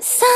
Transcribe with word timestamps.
心 0.00 0.28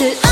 나 0.00 0.23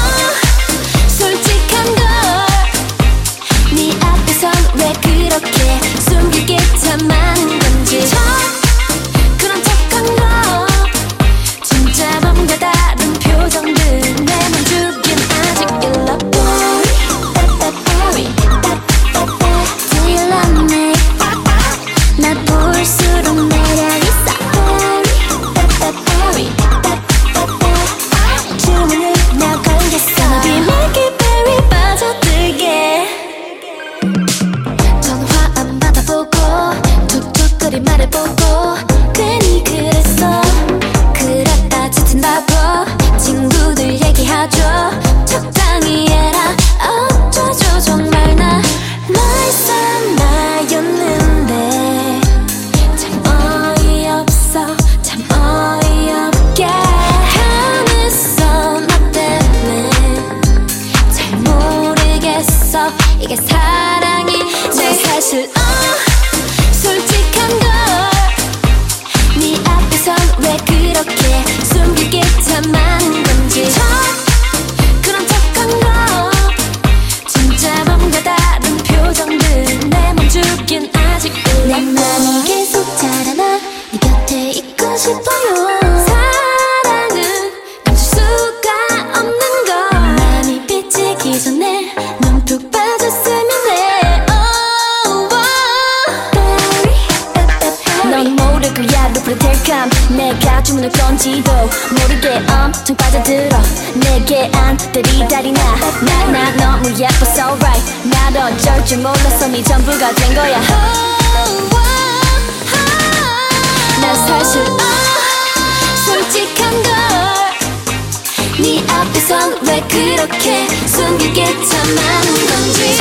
그렇게 119.92 120.66
숨길 120.86 121.32
게 121.34 121.44
참 121.44 121.94
많은 121.94 122.46
건지. 122.46 122.91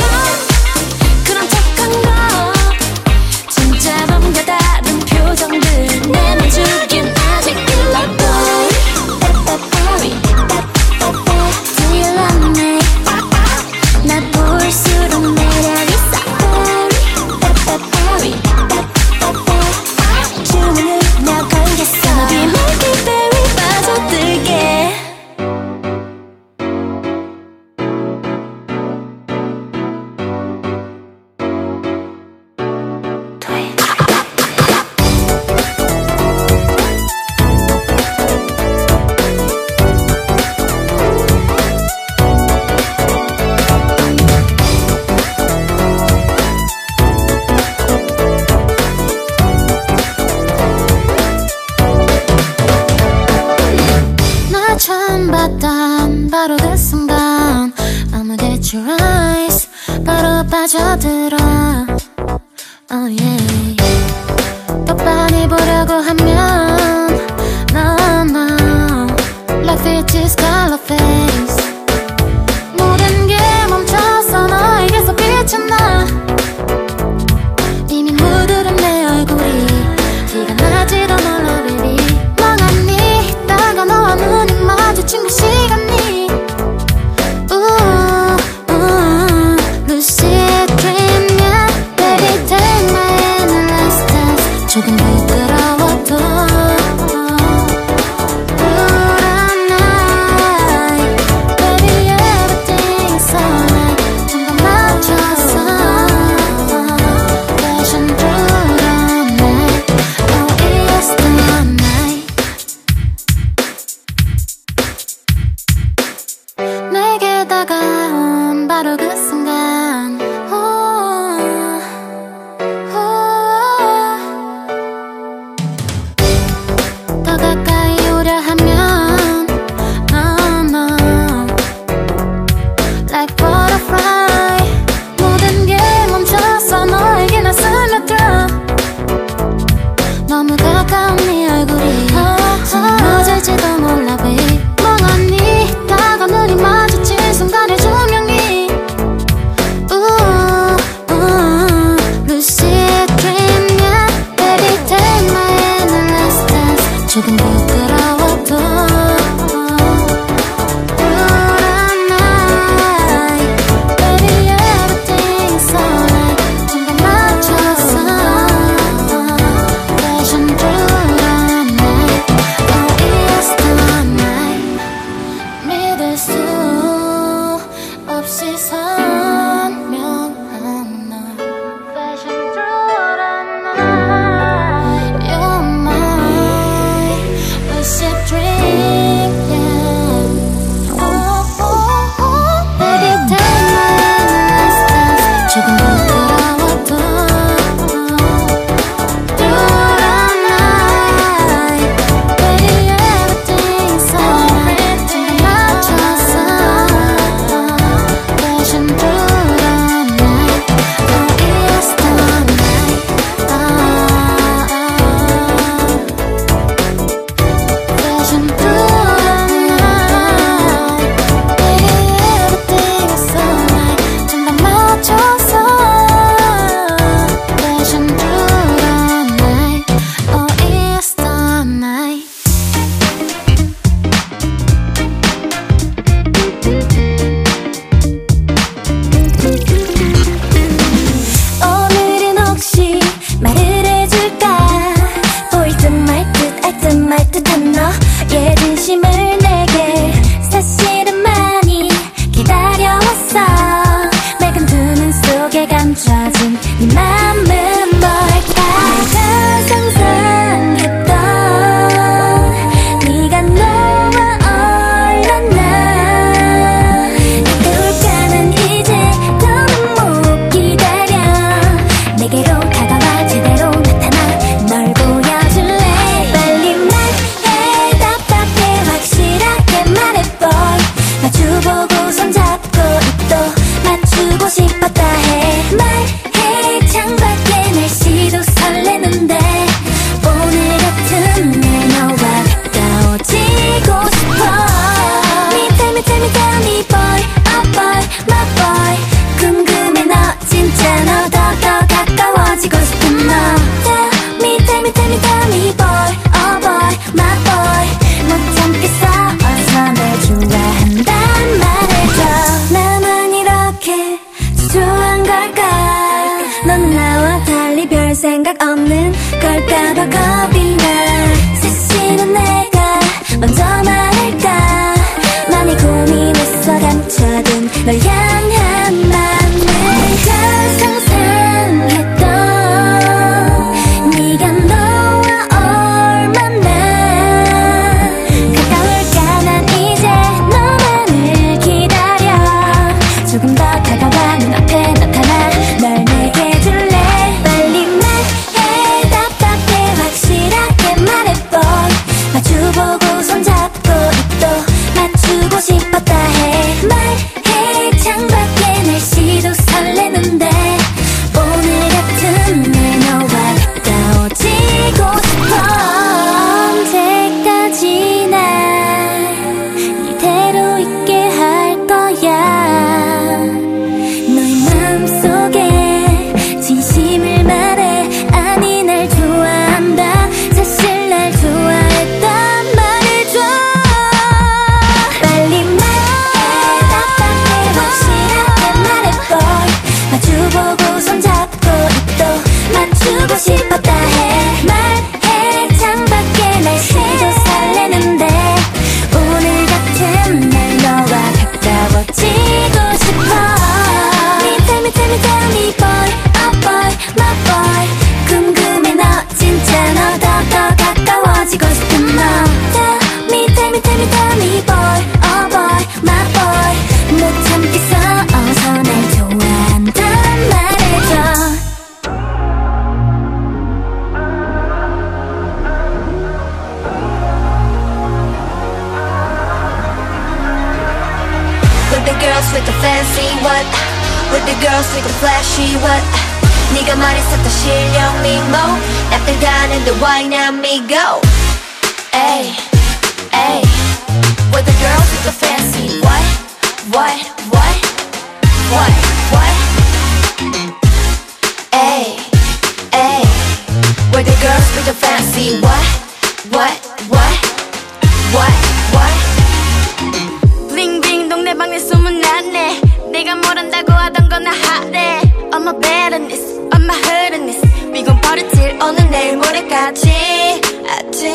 너는 468.91 469.09
내일 469.09 469.37
모레까지 469.37 470.61
아직 470.89 471.29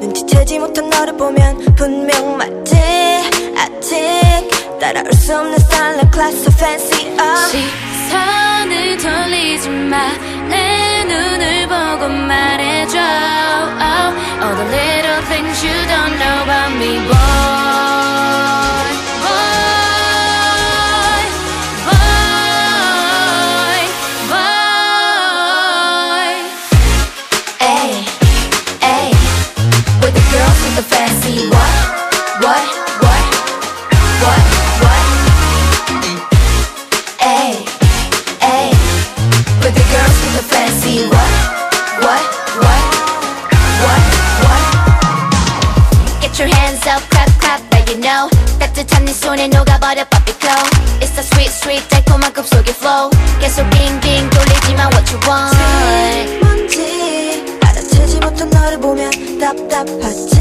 눈치채지 0.00 0.58
못한 0.58 0.88
너를 0.88 1.14
보면 1.14 1.74
분명 1.76 2.38
맞지 2.38 2.74
아직 3.54 4.78
따라올 4.80 5.12
수 5.12 5.36
없는 5.36 5.58
style 5.58 6.10
class 6.10 6.40
so 6.40 6.50
fancy 6.52 7.12
up 7.18 7.50
시선을 7.50 8.96
돌리지 8.96 9.68
마내 9.68 11.04
눈을 11.04 11.68
보고 11.68 12.08
말해줘 12.08 12.98
oh, 12.98 14.42
All 14.42 14.56
the 14.56 14.64
little 14.64 15.22
things 15.28 15.62
you 15.62 15.74
don't 15.86 16.18
know 16.18 16.42
about 16.44 16.72
me 16.78 16.96
boy 17.06 17.69
so 30.80 30.86
fancy. 30.88 31.48
What? 31.48 31.72
What? 32.40 32.64
What? 33.04 33.22
What? 34.22 34.42
What? 34.82 35.02
Hey, 37.20 37.64
hey. 38.40 38.70
With 39.60 39.74
the 39.76 39.84
girls 39.92 40.16
from 40.20 40.32
the 40.38 40.44
fancy. 40.52 40.96
What? 41.08 41.32
What? 42.04 42.24
What? 42.64 42.82
What? 43.84 44.02
What? 44.44 44.62
Get 46.22 46.38
your 46.38 46.48
hands 46.48 46.86
up, 46.86 47.02
clap, 47.10 47.28
clap, 47.40 47.60
but 47.70 47.88
you 47.90 47.98
know. 47.98 48.30
따뜻한 48.58 49.04
네 49.04 49.12
손에 49.12 49.48
녹아버려 49.48 50.04
puppy 50.08 50.32
glow. 50.38 50.62
It's 51.00 51.18
a 51.18 51.22
sweet, 51.22 51.50
sweet 51.50 51.88
달콤한 51.88 52.32
급속의 52.32 52.74
flow. 52.74 53.10
계속 53.40 53.68
빙빙 53.70 54.30
돌리지만 54.30 54.88
what 54.92 55.12
you 55.12 55.20
want. 55.28 56.40
못한 58.20 58.48
너를 58.50 58.78
보면 58.78 59.10
답답하지. 59.38 60.39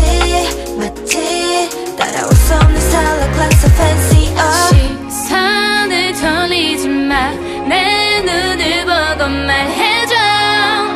내 7.70 8.22
눈을 8.22 8.84
보고 8.84 9.30
말해줘. 9.30 10.16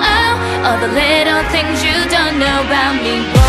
Oh, 0.02 0.66
all 0.66 0.80
the 0.80 0.88
little 0.88 1.44
things 1.52 1.84
you 1.84 1.94
don't 2.10 2.40
know 2.40 2.62
about 2.66 2.96
me. 3.04 3.43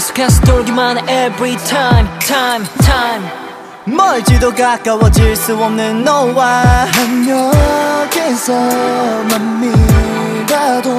계속해서 0.00 0.40
돌기만 0.42 0.96
해 1.08 1.26
every 1.26 1.58
time 1.58 2.08
time 2.20 2.64
time. 2.82 3.28
멀지도 3.84 4.50
가까워질 4.50 5.36
수 5.36 5.54
없는 5.54 6.02
너와 6.04 6.86
한여기서만 8.10 9.60
미라도 9.60 10.90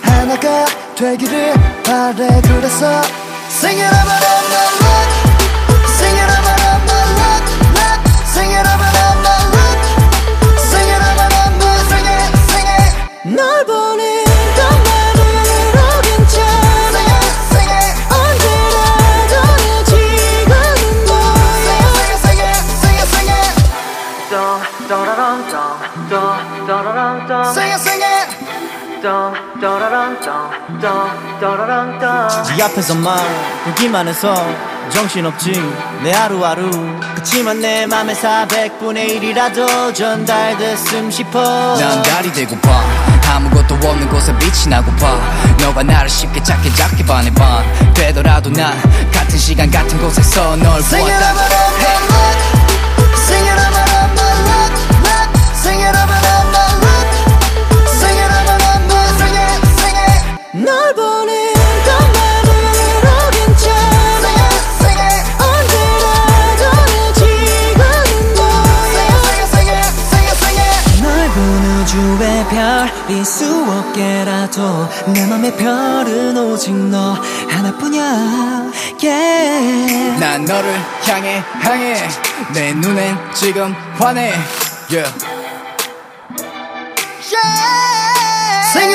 하나가 0.00 0.64
되기를 0.94 1.54
바래. 1.84 2.40
그래서 2.42 3.02
Sing 3.48 3.82
it 3.82 3.92
up 3.92 4.21
앞에서만 32.62 33.18
보기만 33.64 34.06
해서 34.08 34.34
정신없지. 34.90 35.52
내 36.02 36.12
하루하루. 36.12 36.70
그치만 37.14 37.60
내 37.60 37.86
맘에 37.86 38.14
400분의 38.14 39.20
1이라도 39.20 39.94
전달됐음 39.94 41.10
싶어. 41.10 41.76
난 41.78 42.02
달이 42.02 42.32
되고 42.32 42.56
봐. 42.60 42.82
아무것도 43.34 43.74
없는 43.74 44.08
곳에 44.10 44.36
빛이 44.38 44.68
나고 44.68 44.90
봐. 44.96 45.18
너가 45.60 45.82
나를 45.82 46.08
쉽게 46.08 46.42
작게 46.42 46.72
작게 46.74 47.04
반해 47.06 47.32
반 47.34 47.64
되더라도 47.94 48.50
난 48.50 48.76
같은 49.12 49.38
시간 49.38 49.70
같은 49.70 49.98
곳에서 50.00 50.56
널 50.56 50.80
보았다. 50.82 50.92
and 50.92 51.24
up 51.24 51.36
my 51.38 51.48
luck 52.12 52.38
Sing 53.16 53.46
it 53.46 53.58
up 53.58 53.74
and 53.74 53.92
up 53.92 54.10
my 54.18 54.32
luck 54.48 54.72
luck 55.06 55.28
Sing 55.62 55.80
it 55.80 55.96
up 55.96 56.10
and 56.10 56.26
up 56.26 56.46
my 56.52 56.68
luck 56.84 57.08
Sing 57.98 58.18
it 58.18 58.30
up 58.30 58.48
and 58.52 58.62
up 58.62 58.82
my 58.90 59.06
sing 59.18 59.36
it 59.38 59.60
sing 59.78 59.96
it 59.96 60.64
널 60.64 60.94
보는 60.94 61.41
맘의 75.32 75.56
별은 75.56 76.36
오직 76.36 76.74
너 76.74 77.14
하나뿐이야 77.48 78.02
yeah. 79.02 80.20
난 80.20 80.44
너를 80.44 80.74
향해 81.06 81.42
향해 81.62 81.96
내 82.52 82.74
눈엔 82.74 83.16
지금 83.32 83.74
환해 83.98 84.34
yeah. 84.90 85.10
Sing 88.74 88.94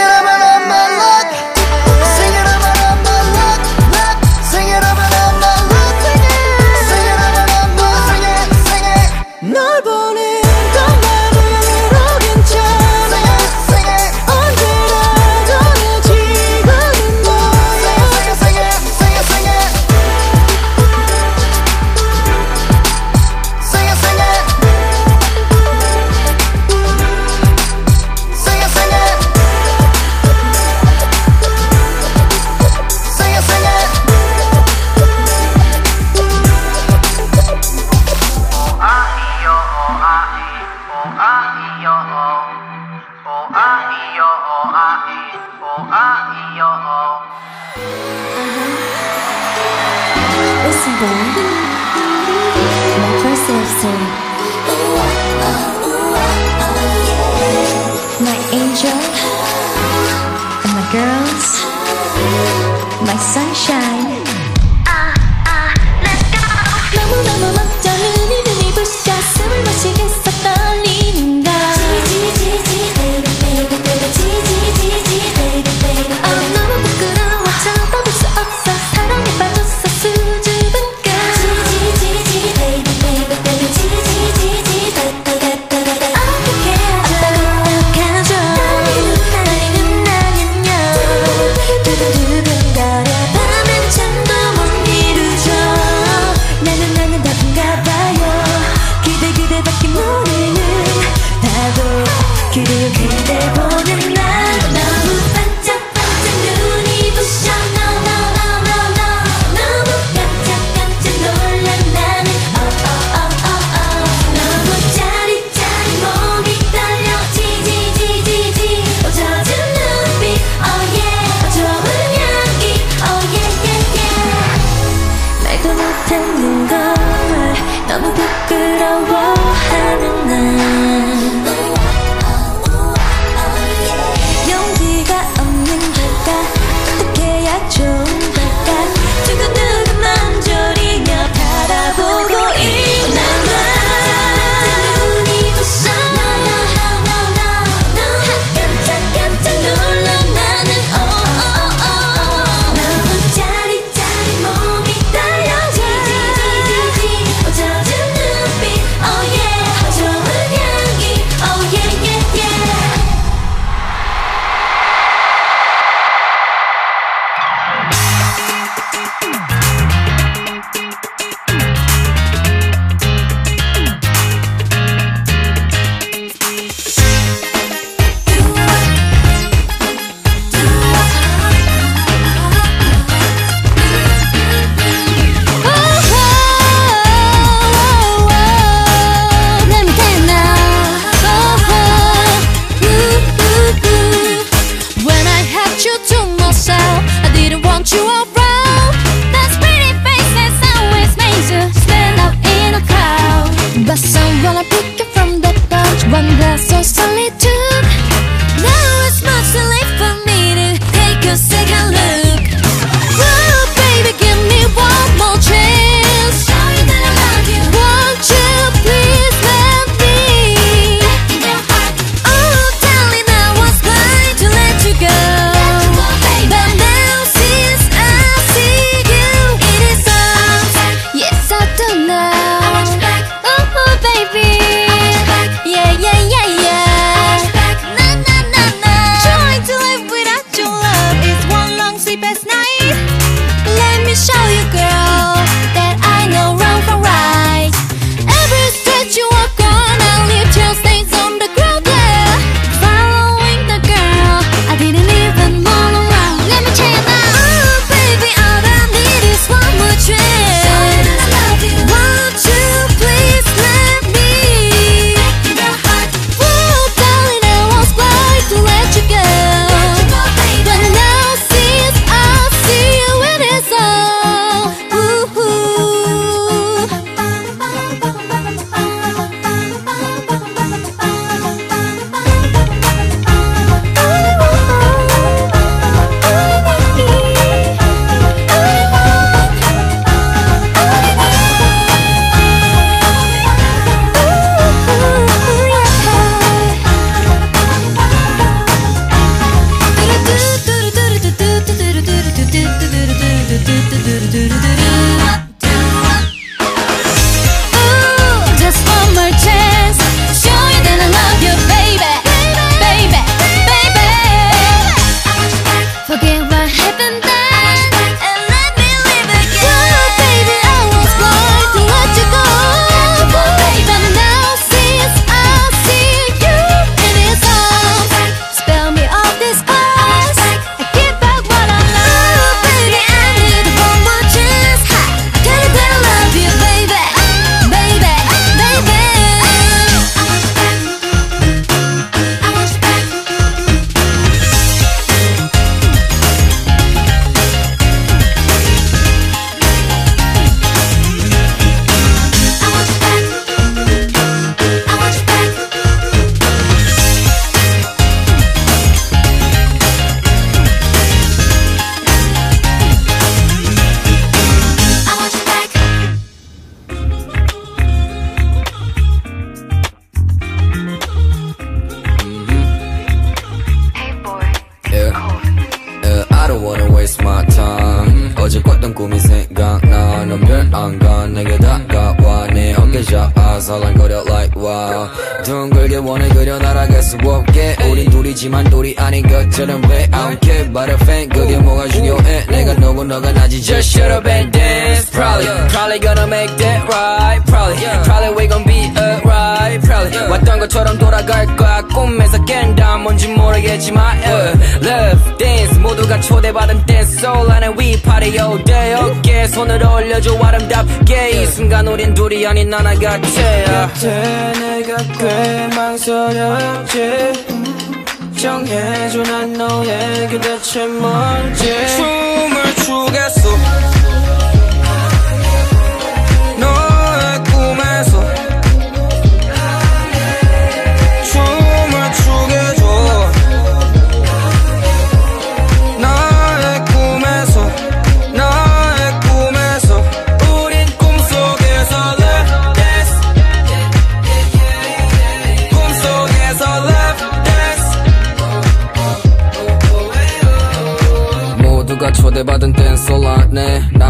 난 419.38 419.54
너의 419.54 420.30
그대체 420.30 420.88
뭔지. 420.88 422.17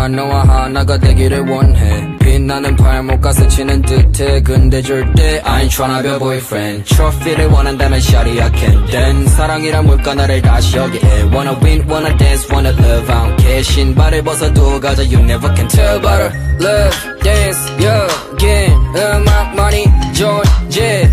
한너와 0.07 0.47
하나가 0.47 0.97
되기를 0.97 1.49
원해. 1.49 2.17
빛나는 2.19 2.77
발목과 2.77 3.33
스치는 3.33 3.81
듯해. 3.81 4.41
근데 4.41 4.81
절대 4.81 5.41
I 5.43 5.63
ain't 5.63 5.69
tryna 5.75 6.01
be 6.01 6.11
a 6.13 6.17
boyfriend. 6.17 6.85
Trophy를 6.85 7.47
원한다면 7.47 7.99
shawty 7.99 8.39
I 8.41 8.49
can 8.55 8.85
dance. 8.87 9.35
사랑이란 9.35 9.85
물가 9.85 10.13
나를 10.15 10.41
다시 10.41 10.77
여기 10.77 10.99
Wanna 11.33 11.57
win, 11.61 11.83
wanna 11.89 12.15
dance, 12.17 12.47
wanna 12.49 12.69
love. 12.79 13.11
I 13.11 13.17
don't 13.17 13.37
care 13.41 13.63
신발을 13.63 14.23
벗어도 14.23 14.79
가자 14.79 15.03
You 15.03 15.19
never 15.19 15.53
can 15.53 15.67
tell 15.67 15.99
but 15.99 16.07
I 16.09 16.31
love 16.61 17.19
dance 17.21 17.59
yeah, 17.77 18.07
여긴. 18.31 18.73
음악 18.95 19.55
많이 19.55 19.83
존재 20.13 21.11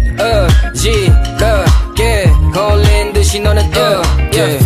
의지가게. 0.72 2.32
걸린 2.54 3.12
듯이 3.12 3.40
너는 3.40 3.60
uh, 3.74 4.02
yeah. 4.32 4.63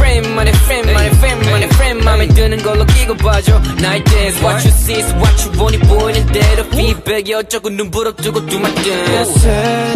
맘에 2.18 2.26
드는 2.28 2.58
걸로 2.62 2.84
끼고 2.84 3.16
봐줘. 3.16 3.60
나의 3.80 4.02
dance 4.04 4.42
What 4.44 4.66
you 4.66 4.74
see 4.74 4.98
is 5.00 5.14
what 5.14 5.42
you 5.42 5.52
보니 5.52 5.78
보이는 5.78 6.26
대로 6.26 6.68
피백이 6.68 7.32
어쩌고 7.32 7.70
눈 7.70 7.90
부릅뜨고 7.90 8.44
do 8.46 8.58
my 8.58 8.74
dance 8.74 9.48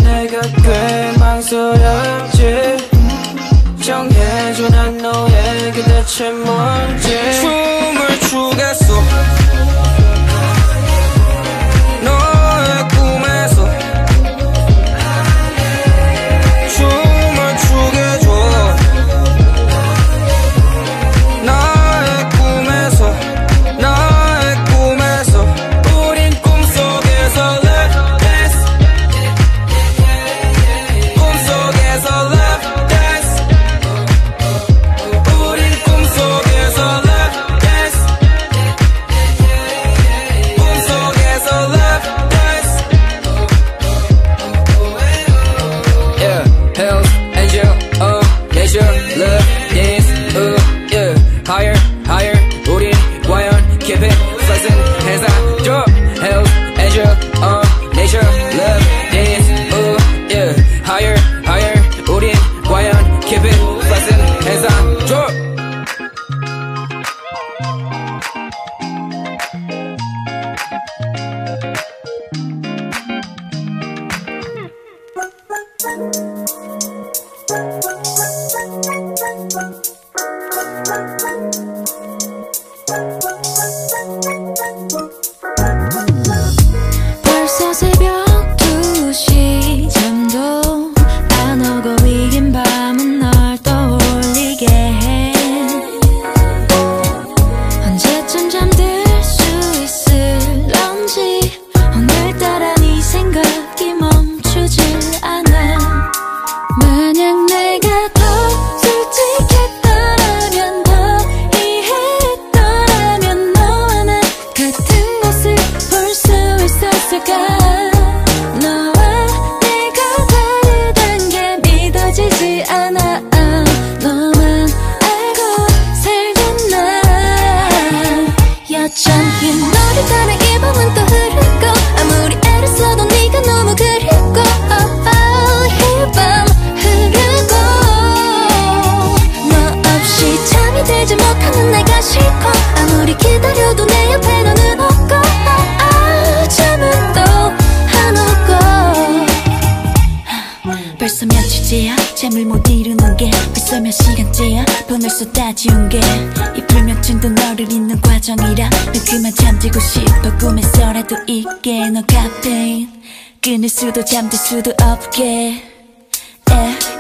내가 0.04 0.40
꽤 0.62 1.18
망설였지. 1.18 2.76
정해줘 3.85 4.68
난 4.68 4.98
너에게 4.98 5.82
대체 5.82 6.30
뭔지. 6.30 7.08
춤을 7.40 8.20
추겠어. 8.20 8.81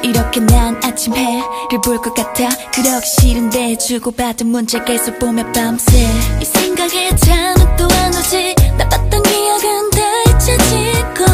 이렇게 0.02 0.40
난 0.40 0.80
아침 0.84 1.14
해를 1.14 1.80
볼 1.84 1.98
것 1.98 2.14
같아. 2.14 2.48
그러기 2.74 3.06
싫은데 3.20 3.76
주고받은 3.78 4.46
문자 4.46 4.82
계속 4.84 5.18
보며 5.18 5.44
밤새. 5.52 6.06
이 6.40 6.44
생각에 6.44 7.14
잠은 7.16 7.76
또 7.76 7.86
안 7.92 8.14
오지. 8.14 8.54
나빴던 8.78 9.22
기억은 9.22 9.90
다 9.90 10.00
잊혀지고 10.30 11.24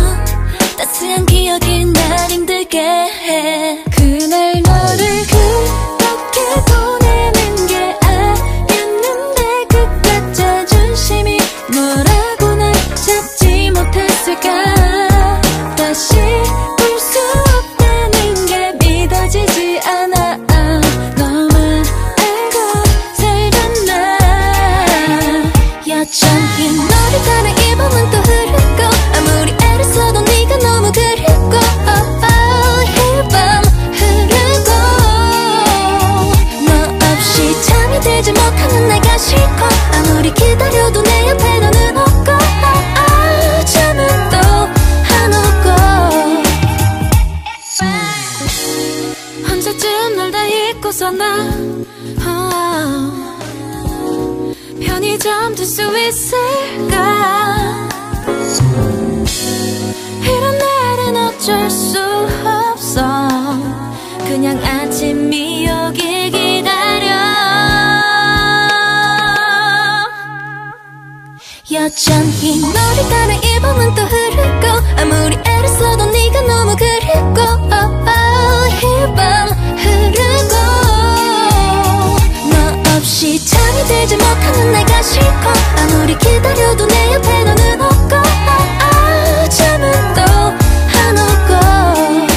따스한 0.76 1.26
기억이 1.26 1.84
날 1.86 2.30
힘들게 2.30 2.78
해. 2.80 3.84
그날 3.96 4.62
너를 4.62 5.06
그렇게 5.26 6.38
보내는 6.66 7.66
게 7.66 7.96
아니었는데 8.06 9.66
그깟 9.68 10.34
자존심이 10.34 11.38
너라고 11.72 12.54
날 12.56 12.72
잡지 12.94 13.70
못했을까 13.70 14.77
있을까? 55.96 57.88
이런 60.22 60.58
날은 60.58 61.16
어쩔 61.16 61.70
수 61.70 61.98
없어. 62.44 63.28
그냥 64.26 64.62
아침이 64.64 65.68
오길 65.70 66.30
기다려. 66.30 67.08
여전히 71.70 72.60
너를 72.60 73.08
따라 73.10 73.34
이 73.34 73.60
밤은 73.60 73.94
또 73.94 74.02
흐르고 74.02 74.66
아무리 75.00 75.36
애를 75.36 75.68
써도 75.68 76.06
네가 76.06 76.40
너무 76.42 76.76
그립고. 76.76 77.58
oh, 77.70 77.88
oh, 78.08 78.66
이밤 78.82 79.57
잠이 83.48 83.82
들지 83.84 84.16
못하는 84.16 84.72
내가 84.72 85.02
싫고 85.02 85.48
아무리 85.78 86.16
기다려도 86.18 86.86
내 86.86 87.14
옆에 87.14 87.44
너는 87.44 87.80
없고 87.80 88.14
oh, 88.14 88.26
oh, 88.84 89.48
잠은 89.48 89.90
또안 90.14 91.16
오고. 91.16 92.28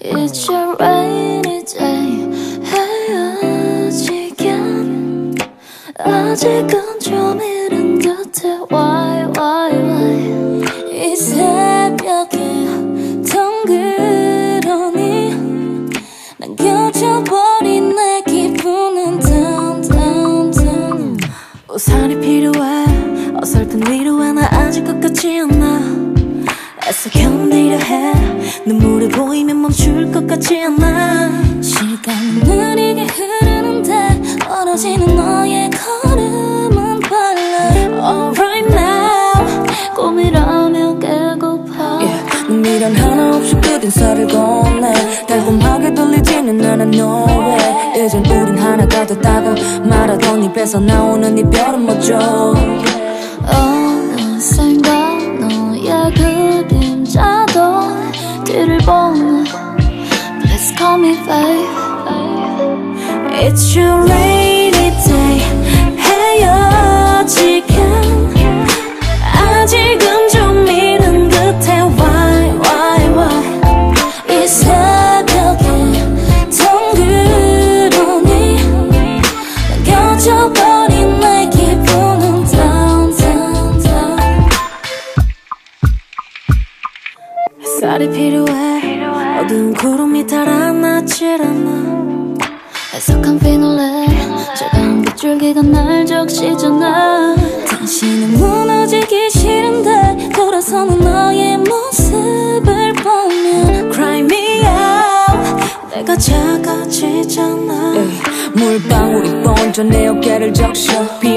It's 0.00 0.48
a 0.48 0.74
rainy 0.78 1.25
아직은 6.36 7.00
좀 7.00 7.40
이른 7.40 7.98
듯해 7.98 8.58
Why 8.70 9.24
why 9.38 9.72
why? 9.72 10.60
이 10.92 11.16
새벽에 11.16 12.36
덩그러니? 13.26 15.00
남겨져버린 16.36 17.96
내 17.96 18.20
기분은 18.20 19.18
down 19.20 19.80
down 19.80 20.50
down 20.50 21.16
우산이 21.70 22.20
필요해. 22.20 22.84
어설픈 23.40 23.90
위로에 23.90 24.32
나 24.32 24.46
아직 24.52 24.84
끝같지 24.84 25.40
않아 25.40 25.80
애써 26.86 27.08
견디려 27.08 27.78
해. 27.78 28.12
눈물이 28.66 29.08
보이면 29.08 29.62
멈출 29.62 30.12
것 30.12 30.26
같지 30.26 30.60
않아 30.60 31.45
인사를 43.86 44.26
건네. 44.26 44.92
달콤하게 45.28 45.94
들리지는 45.94 46.64
않아 46.64 46.82
no 46.84 47.24
way. 47.28 48.04
이젠 48.04 48.26
우린 48.26 48.58
하나가 48.58 49.06
됐다고 49.06 49.54
말하던 49.88 50.42
입에서 50.42 50.80
나오는 50.80 51.38
이별은 51.38 51.86
뭐죠? 51.86 52.18
어느샌가 53.46 54.90
너의 55.38 56.14
그림자도 56.14 57.60
뒤를 58.44 58.78
보네 58.78 59.44
Please 60.42 60.74
call 60.76 60.98
me 60.98 61.14
babe. 61.24 61.86
It's 63.38 63.76
your 63.76 64.02
rainy 64.02 64.35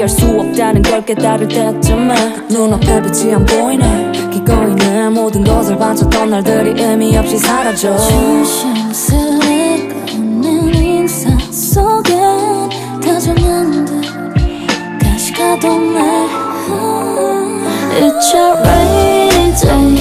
피할 0.00 0.08
수 0.08 0.24
없다는 0.24 0.80
걸 0.80 1.04
깨달을 1.04 1.46
때쯤에 1.46 2.14
눈앞에 2.48 3.02
빛이 3.02 3.34
안 3.34 3.44
보이네. 3.44 4.12
기꺼이 4.32 4.74
내 4.76 5.10
모든 5.10 5.44
것을 5.44 5.76
바쳤던 5.76 6.30
날들이 6.30 6.82
의미 6.82 7.14
없이 7.18 7.36
사라져. 7.36 7.98
조심스레 7.98 9.88
꺼낸 9.88 10.74
인사 10.74 11.28
속에 11.50 12.18
다정한 13.04 13.84
듯 13.84 14.00
다시 15.02 15.34
가던 15.34 15.92
날 15.92 16.00
It's 18.00 18.32
your 18.32 18.56
right 18.56 19.60
day 19.60 19.99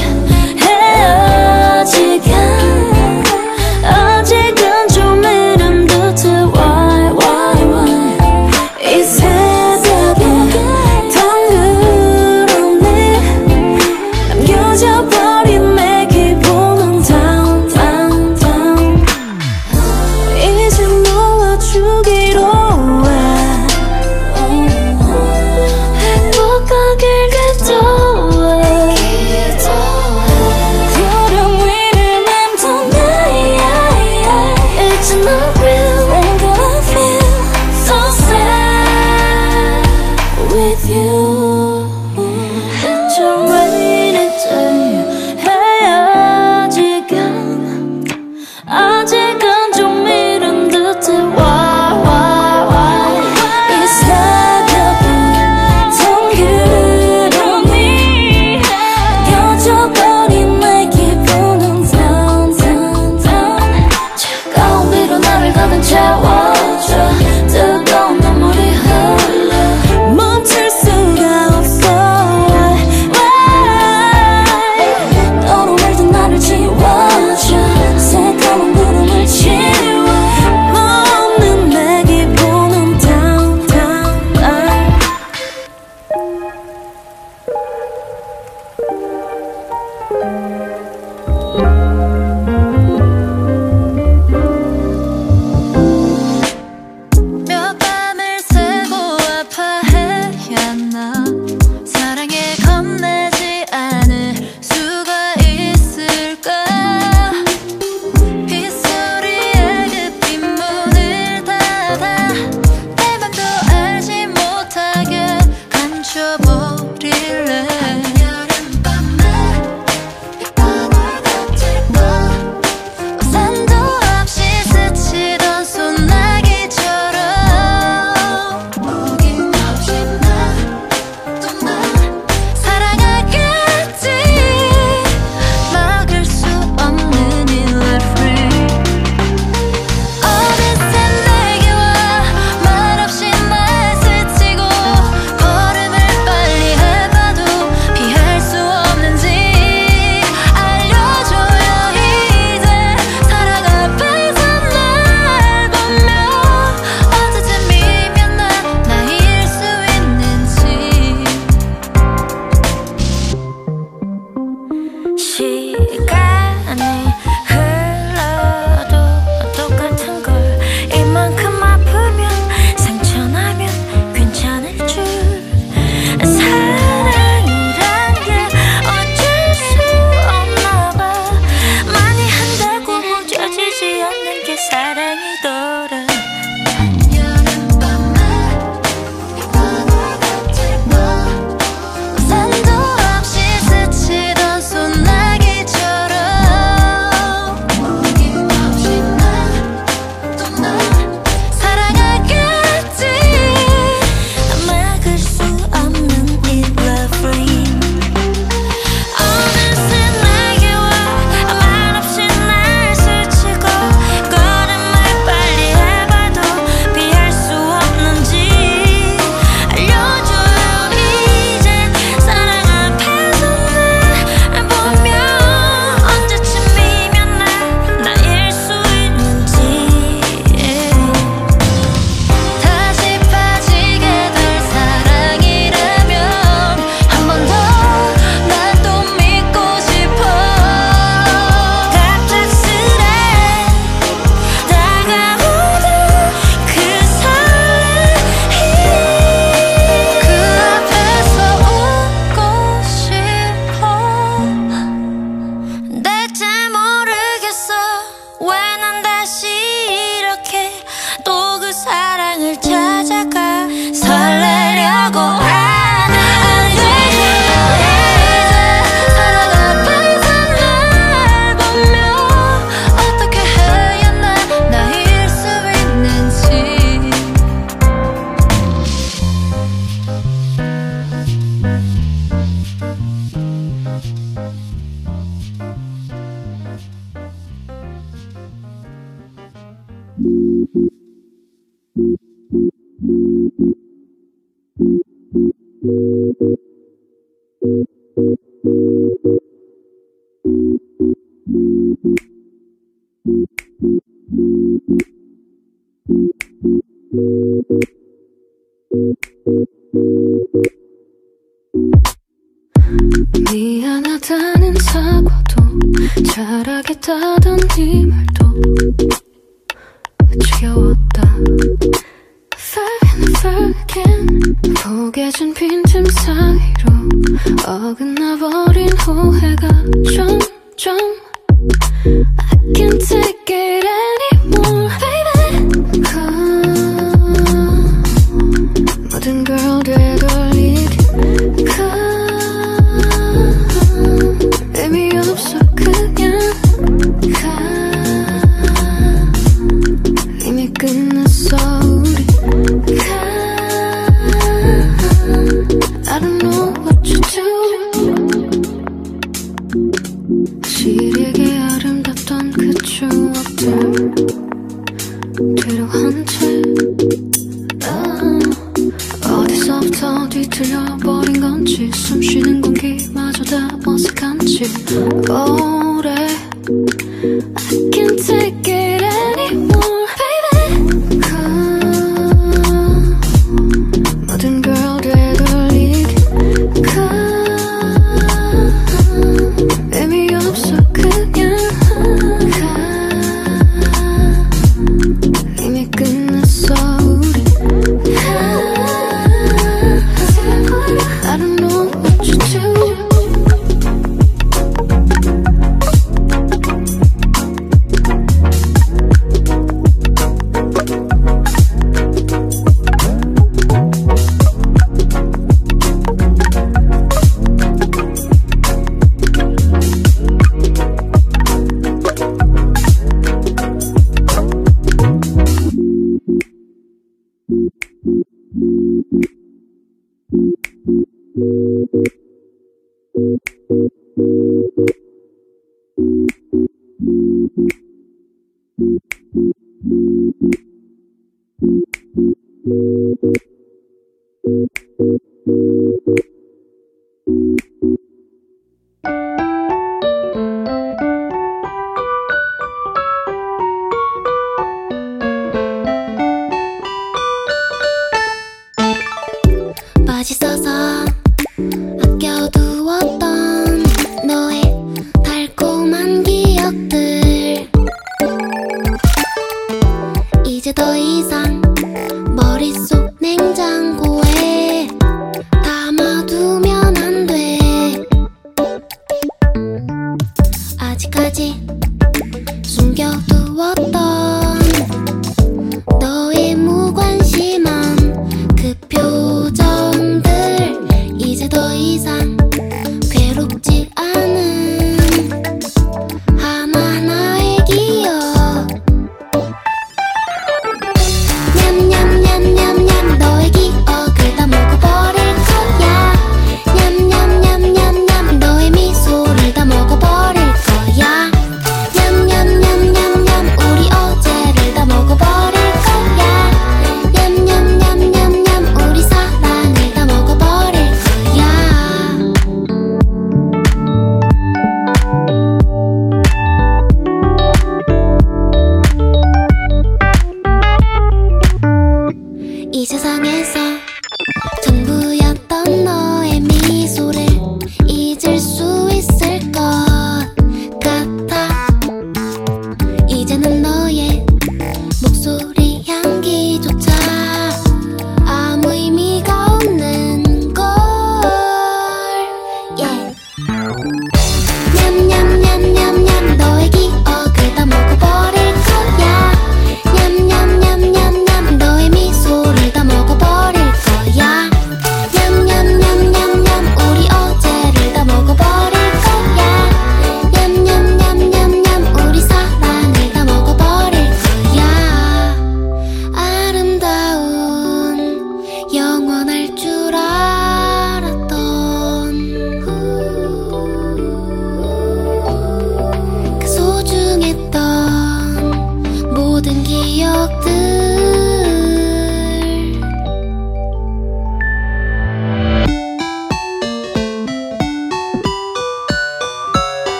그모 339.49 340.08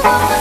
Thank 0.00 0.30
you. 0.30 0.37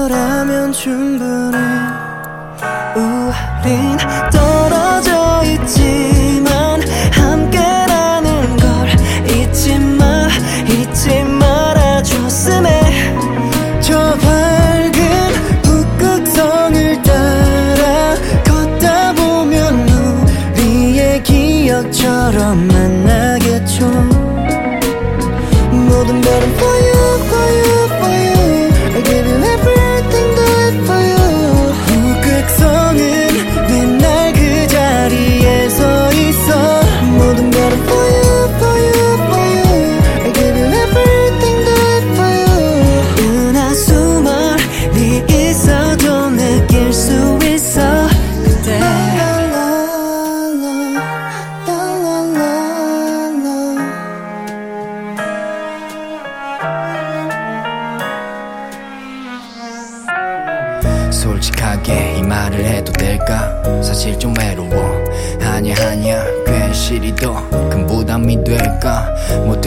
너라면 0.00 0.72
충분해 0.72 1.58
우린 2.96 3.98
또 4.32 4.49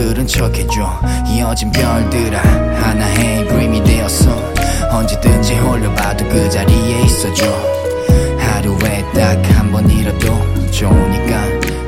들은 0.04 0.28
척해줘. 0.28 1.00
이어진 1.30 1.72
별들아 1.72 2.38
하나의 2.38 3.48
그림이 3.48 3.82
되었어. 3.86 4.32
언제든지 4.92 5.56
홀려봐도 5.56 6.28
그 6.28 6.50
자리에 6.50 7.04
있어줘. 7.04 7.46
하루에 8.38 9.02
딱 9.14 9.42
한 9.54 9.72
번이라도 9.72 10.72
좋으니까 10.72 11.42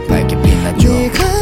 밝게 0.07 0.41
빛나줘. 0.41 1.34